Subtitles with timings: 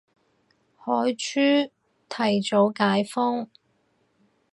[0.77, 1.69] 海珠
[2.09, 3.47] 提早解封